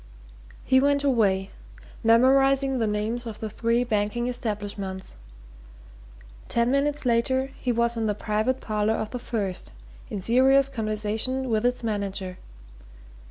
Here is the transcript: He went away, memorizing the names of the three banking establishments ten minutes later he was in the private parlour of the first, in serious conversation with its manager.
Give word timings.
He 0.63 0.79
went 0.79 1.03
away, 1.03 1.51
memorizing 2.03 2.79
the 2.79 2.87
names 2.87 3.27
of 3.27 3.39
the 3.39 3.51
three 3.51 3.83
banking 3.83 4.27
establishments 4.27 5.13
ten 6.49 6.71
minutes 6.71 7.05
later 7.05 7.51
he 7.59 7.71
was 7.71 7.95
in 7.95 8.07
the 8.07 8.15
private 8.15 8.61
parlour 8.61 8.95
of 8.95 9.11
the 9.11 9.19
first, 9.19 9.71
in 10.09 10.19
serious 10.19 10.69
conversation 10.69 11.51
with 11.51 11.67
its 11.67 11.83
manager. 11.83 12.39